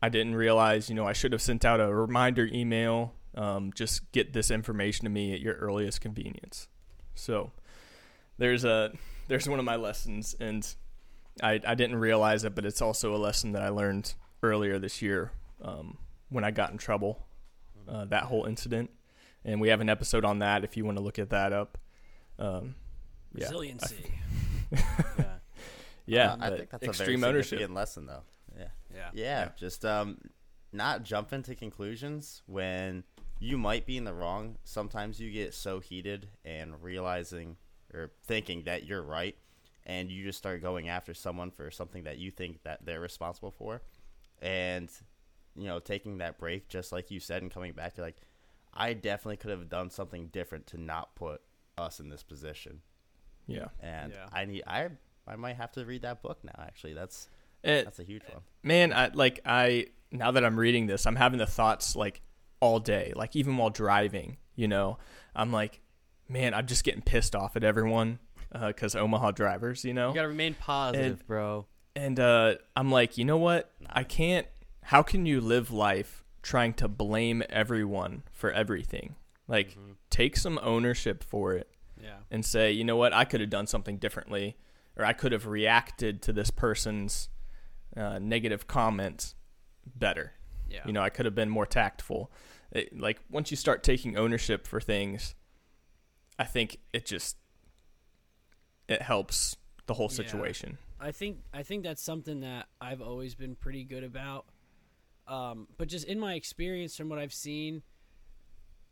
[0.00, 3.14] I didn't realize, you know, I should have sent out a reminder email.
[3.34, 6.68] Um, just get this information to me at your earliest convenience.
[7.14, 7.52] So
[8.38, 8.92] there's a
[9.28, 10.66] there's one of my lessons, and
[11.42, 15.02] I I didn't realize it, but it's also a lesson that I learned earlier this
[15.02, 17.26] year um, when I got in trouble.
[17.88, 18.90] uh, that whole incident,
[19.44, 21.78] and we have an episode on that if you want to look at that up.
[22.38, 22.74] Um,
[23.34, 24.10] yeah, Resiliency.
[24.72, 25.24] yeah.
[26.06, 27.48] yeah, Uh, I think that's extreme a very ownership.
[27.50, 28.22] significant lesson, though.
[28.58, 28.68] Yeah.
[28.94, 29.10] Yeah.
[29.14, 30.18] Yeah, just um,
[30.72, 33.04] not jump into conclusions when
[33.38, 34.56] you might be in the wrong.
[34.64, 37.56] Sometimes you get so heated and realizing
[37.94, 39.36] or thinking that you're right,
[39.84, 43.50] and you just start going after someone for something that you think that they're responsible
[43.50, 43.82] for,
[44.42, 44.90] and
[45.54, 48.20] you know, taking that break, just like you said, and coming back you're like,
[48.74, 51.40] I definitely could have done something different to not put
[51.78, 52.80] us in this position,
[53.46, 54.28] Yeah, and Yeah.
[54.32, 54.90] I need I
[55.26, 56.52] I might have to read that book now.
[56.58, 57.28] Actually, that's
[57.62, 58.42] It- that's a huge one.
[58.62, 62.20] man I like I now that I'm reading this I'm having the thoughts like
[62.60, 64.98] all day like even while driving you know
[65.34, 65.80] I'm like
[66.28, 68.18] man I'm just getting pissed off at everyone
[68.52, 71.66] because Omaha drivers you know You gotta remain positive, And- bro.
[71.94, 74.46] and uh, I'm like you know what I can't
[74.82, 79.16] how can you live life trying to blame everyone for everything
[79.48, 79.92] like Mm-hmm.
[80.10, 81.68] take some ownership for it
[82.02, 82.18] Yeah.
[82.30, 84.56] and say, you know what, I could have done something differently,
[84.96, 87.28] or I could have reacted to this person's
[87.96, 89.34] uh, negative comments
[89.84, 90.32] better.
[90.68, 90.80] Yeah.
[90.86, 92.30] You know, I could have been more tactful.
[92.72, 95.34] It, like once you start taking ownership for things,
[96.38, 97.36] I think it just
[98.88, 100.16] it helps the whole Yeah.
[100.16, 100.78] situation.
[101.00, 104.46] I think I think that's something that I've always been pretty good about.
[105.26, 107.82] Um, but just in my experience from what I've seen,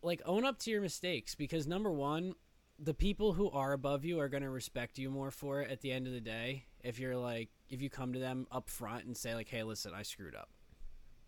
[0.03, 2.35] like own up to your mistakes because number one,
[2.79, 5.81] the people who are above you are going to respect you more for it at
[5.81, 6.67] the end of the day.
[6.83, 9.93] If you're like, if you come to them up front and say like, "Hey, listen,
[9.95, 10.51] I screwed up.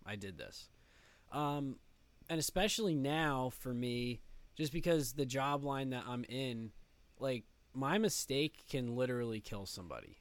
[0.04, 0.68] I did this,"
[1.32, 1.78] um,
[2.28, 4.20] and especially now for me,
[4.56, 6.72] just because the job line that I'm in,
[7.18, 10.18] like my mistake can literally kill somebody.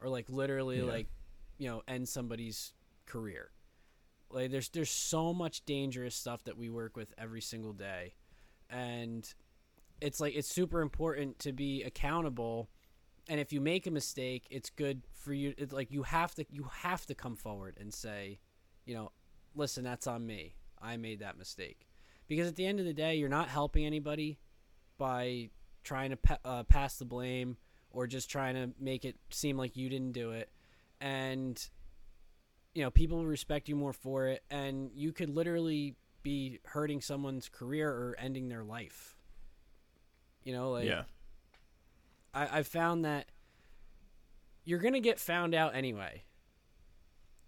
[0.00, 0.84] Or like literally Yeah.
[0.84, 1.08] like
[1.58, 2.72] you know end somebody's
[3.06, 3.50] career.
[4.30, 8.14] Like there's there's so much dangerous stuff that we work with every single day.
[8.70, 9.32] And
[10.00, 12.70] it's like it's super important to be accountable.
[13.28, 16.46] And if you make a mistake it's good for you it's like you have to
[16.50, 18.40] you have to come forward and say
[18.84, 19.12] you know
[19.54, 20.56] listen that's on me.
[20.80, 21.86] I made that mistake
[22.28, 24.38] because at the end of the day you're not helping anybody
[24.98, 25.50] by
[25.84, 27.56] trying to pa- uh, pass the blame
[27.90, 30.50] or just trying to make it seem like you didn't do it.
[31.00, 31.62] And
[32.74, 34.42] you know people will respect you more for it.
[34.50, 39.16] And you could literally be hurting someone's career or ending their life.
[40.44, 41.02] You know like yeah.
[42.32, 43.26] I, I've found that
[44.64, 46.22] you're gonna get found out anyway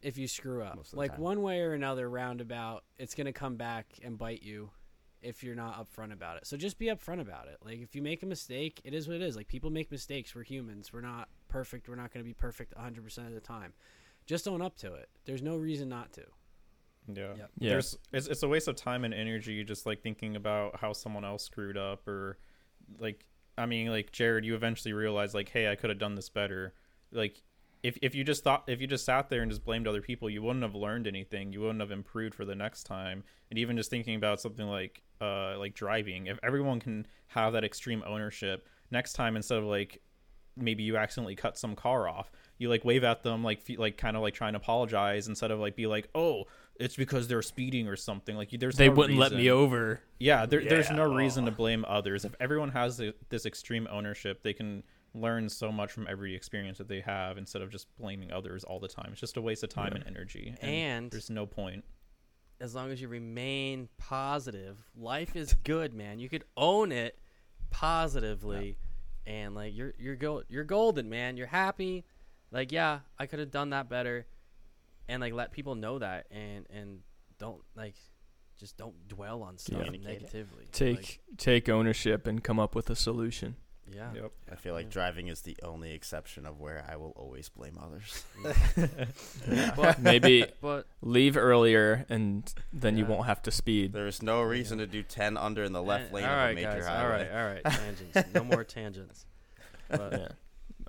[0.05, 0.77] if you screw up.
[0.77, 1.21] Most of the Like time.
[1.21, 4.71] one way or another, roundabout, it's gonna come back and bite you
[5.23, 6.47] if you're not upfront about it.
[6.47, 7.57] So just be upfront about it.
[7.65, 9.35] Like if you make a mistake, it is what it is.
[9.37, 10.35] Like people make mistakes.
[10.35, 10.93] We're humans.
[10.93, 11.89] We're not perfect.
[11.89, 13.73] We're not gonna be perfect 100 percent of the time.
[14.27, 15.09] Just own up to it.
[15.25, 16.23] There's no reason not to.
[17.09, 17.35] Yeah.
[17.37, 17.51] Yep.
[17.59, 17.71] Yeah.
[17.71, 21.25] There's it's, it's a waste of time and energy just like thinking about how someone
[21.25, 22.39] else screwed up or
[22.99, 23.25] like
[23.57, 26.75] I mean like Jared you eventually realize like hey I could have done this better.
[27.13, 27.43] Like
[27.85, 30.29] if if you just thought if you just sat there and just blamed other people
[30.29, 31.53] you wouldn't have learned anything.
[31.53, 33.23] You wouldn't have improved for the next time.
[33.51, 37.63] And even just thinking about something like uh like driving if everyone can have that
[37.63, 40.01] extreme ownership next time instead of like
[40.57, 43.97] maybe you accidentally cut some car off you like wave at them like fe- like
[43.97, 46.45] kind of like trying to apologize instead of like be like oh
[46.77, 50.01] it's because they're speeding or something like there's They no wouldn't let me over.
[50.19, 54.43] yeah, there, there's no reason to blame others if everyone has the, this extreme ownership
[54.43, 54.83] they can
[55.15, 58.81] learn so much from every experience that they have instead of just blaming others all
[58.81, 59.99] the time it's just a waste of time Yeah.
[60.01, 61.85] and energy And- there's no point
[62.61, 66.21] as long as you remain positive, life is good, man.
[66.21, 67.19] You could own it
[67.89, 68.79] positively,
[69.27, 71.37] and like you're you're go you're golden, man.
[71.37, 72.05] You're happy.
[72.51, 74.27] Like yeah, I could have done that better,
[75.09, 77.01] and like let people know that, and and
[77.39, 77.97] don't like
[78.59, 80.23] just don't dwell on stuff Communicate it.
[80.23, 80.67] negatively.
[80.73, 83.57] Take Like, take ownership and come up with a solution.
[83.93, 84.11] Yeah.
[84.15, 87.79] yep I feel like driving is the only exception of where I will always blame
[87.83, 88.25] others.
[89.77, 93.93] But, Maybe but leave earlier and then you won't have to speed.
[93.93, 96.51] There's no reason to do 10 under in the left eh, lane all of right,
[96.51, 96.87] a major guys.
[96.87, 97.03] highway.
[97.05, 97.65] All right, all right.
[97.65, 98.35] Tangents.
[98.35, 99.27] no more tangents.
[99.89, 100.29] But, yeah.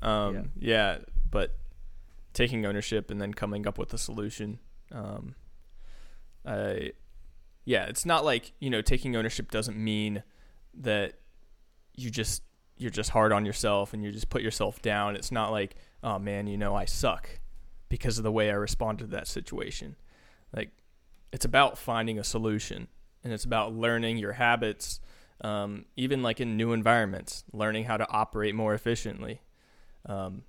[0.02, 0.98] Um, yeah.
[1.32, 1.58] but
[2.34, 4.60] taking ownership and then coming up with a solution.
[4.92, 5.36] Um,
[6.46, 6.92] I,
[7.64, 10.22] yeah, it's not like you know taking ownership doesn't mean
[10.76, 11.14] that
[11.96, 12.44] you just
[12.78, 15.16] you're just hard on yourself and you just put yourself down.
[15.16, 17.30] It's not like oh man, you know I suck
[17.90, 19.96] because of the way I responded to that situation.
[20.56, 20.72] Like
[21.32, 22.88] it's about finding a solution
[23.24, 25.00] and it's about learning your habits
[25.42, 29.42] um, even like in new environments, learning how to operate more efficiently.
[30.06, 30.44] Um,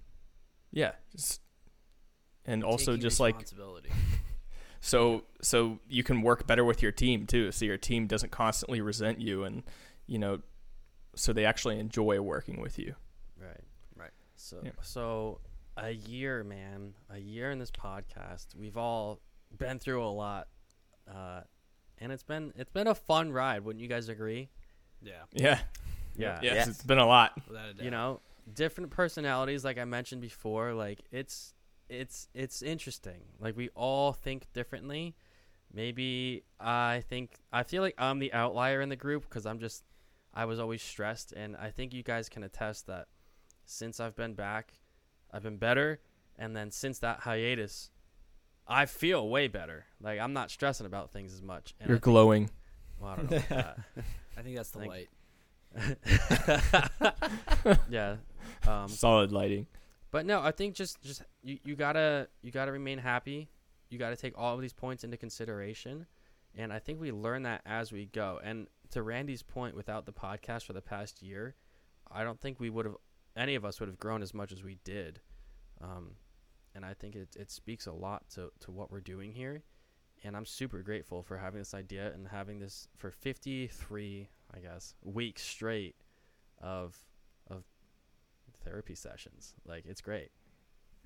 [0.73, 1.41] yeah, just,
[2.45, 3.37] and also Taking just like.
[4.83, 7.51] So so you can work better with your team too.
[7.51, 9.65] So your team doesn't constantly resent you, and
[10.07, 10.43] you know,
[11.17, 12.95] so they actually enjoy working with you.
[13.41, 13.61] Right.
[13.97, 14.11] Right.
[14.37, 14.71] So Yeah.
[14.83, 15.41] so
[15.77, 18.55] a year, man, a year in this podcast.
[18.55, 19.21] We've all
[19.59, 20.49] been through a lot,
[21.13, 21.41] uh,
[21.99, 23.65] and it's been it's been a fun ride.
[23.65, 24.49] Wouldn't you guys agree?
[25.03, 25.13] Yeah.
[25.33, 25.59] Yeah.
[26.17, 26.39] Yeah.
[26.43, 26.69] Yes, Yes.
[26.69, 27.33] it's been a lot.
[27.47, 27.85] Without a doubt.
[27.85, 28.21] You know,
[28.55, 30.73] different personalities, like I mentioned before.
[30.73, 31.53] Like it's
[31.91, 33.23] it's it's interesting.
[33.39, 35.15] Like we all think differently.
[35.73, 39.85] Maybe I think I feel like I'm the outlier in the group because I'm just
[40.37, 43.07] I was always stressed, and I think you guys can attest that
[43.65, 44.75] since I've been back,
[45.33, 45.99] I've been better,
[46.39, 47.91] and then since that hiatus,
[48.69, 49.87] I feel way better.
[50.01, 51.75] Like I'm not stressing about things as much.
[51.81, 52.51] And You're I think- glowing.
[53.01, 53.79] Well, I don't know about
[54.39, 55.09] I think that's the Thank- light.
[57.91, 58.17] yeah.
[58.67, 59.67] Um, Solid lighting.
[60.11, 63.49] But no, I think just just you, you gotta you gotta remain happy.
[63.91, 66.07] You gotta take all of these points into consideration,
[66.57, 68.41] and I think we learn that as we go.
[68.43, 71.55] And to Randy's point, without the podcast for the past year,
[72.11, 72.97] I don't think we would have
[73.37, 75.21] any of us would have grown as much as we did.
[75.81, 76.13] Um,
[76.75, 79.63] and I think it it speaks a lot to to what we're doing here.
[80.25, 84.95] And I'm super grateful for having this idea and having this for 53, I guess,
[85.03, 85.97] weeks straight
[86.61, 86.97] of
[87.49, 87.65] of
[88.65, 89.55] therapy sessions.
[89.67, 90.31] Like it's great.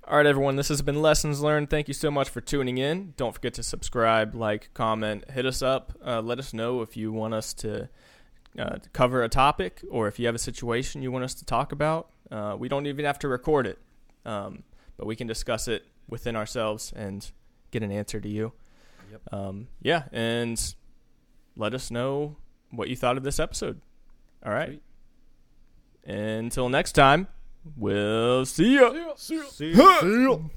[0.08, 0.56] All right, everyone.
[0.56, 1.70] This has been Lessons Learned.
[1.70, 3.12] Thank you so much for tuning in.
[3.16, 5.92] Don't forget to subscribe, like, comment, hit us up.
[6.04, 7.88] Uh, let us know if you want us to
[8.58, 11.44] uh, to cover a topic or if you have a situation you want us to
[11.44, 12.10] talk about.
[12.30, 13.78] Uh, we don't even have to record it,
[14.24, 14.64] um,
[14.96, 17.30] but we can discuss it within ourselves and
[17.70, 18.52] get an answer to you.
[19.12, 19.20] Yep.
[19.32, 20.74] Um, yeah, and
[21.56, 22.36] let us know
[22.70, 23.80] what you thought of this episode.
[24.44, 24.82] All right.
[26.04, 27.28] Until next time,
[27.76, 29.12] we'll see you.
[29.16, 30.50] See you.